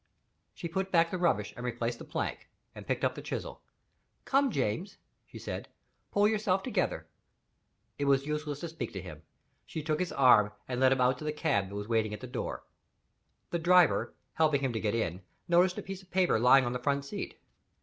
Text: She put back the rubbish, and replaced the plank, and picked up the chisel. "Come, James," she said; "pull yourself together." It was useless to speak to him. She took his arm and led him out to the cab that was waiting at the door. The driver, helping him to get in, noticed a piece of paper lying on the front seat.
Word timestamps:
She 0.55 0.67
put 0.67 0.91
back 0.91 1.11
the 1.11 1.19
rubbish, 1.19 1.53
and 1.55 1.63
replaced 1.63 1.99
the 1.99 2.05
plank, 2.05 2.49
and 2.73 2.87
picked 2.87 3.03
up 3.05 3.13
the 3.13 3.21
chisel. 3.21 3.61
"Come, 4.25 4.49
James," 4.49 4.97
she 5.27 5.37
said; 5.37 5.67
"pull 6.09 6.27
yourself 6.27 6.63
together." 6.63 7.05
It 7.99 8.05
was 8.05 8.25
useless 8.25 8.61
to 8.61 8.69
speak 8.69 8.93
to 8.93 9.01
him. 9.03 9.21
She 9.63 9.83
took 9.83 9.99
his 9.99 10.11
arm 10.11 10.53
and 10.67 10.79
led 10.79 10.91
him 10.91 11.01
out 11.01 11.19
to 11.19 11.23
the 11.23 11.31
cab 11.31 11.69
that 11.69 11.75
was 11.75 11.87
waiting 11.87 12.15
at 12.15 12.19
the 12.19 12.25
door. 12.25 12.63
The 13.51 13.59
driver, 13.59 14.15
helping 14.33 14.61
him 14.61 14.73
to 14.73 14.79
get 14.79 14.95
in, 14.95 15.21
noticed 15.47 15.77
a 15.77 15.83
piece 15.83 16.01
of 16.01 16.09
paper 16.09 16.39
lying 16.39 16.65
on 16.65 16.73
the 16.73 16.79
front 16.79 17.05
seat. 17.05 17.39